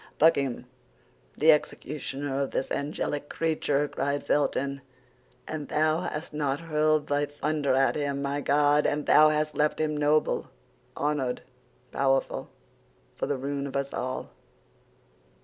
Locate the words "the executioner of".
1.37-2.49